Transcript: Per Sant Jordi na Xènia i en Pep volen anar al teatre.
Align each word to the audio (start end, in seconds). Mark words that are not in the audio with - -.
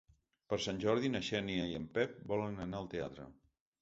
Per 0.53 0.57
Sant 0.65 0.79
Jordi 0.83 1.11
na 1.15 1.21
Xènia 1.29 1.67
i 1.73 1.77
en 1.81 1.87
Pep 1.99 2.17
volen 2.33 2.59
anar 2.67 2.81
al 2.81 2.93
teatre. 2.95 3.29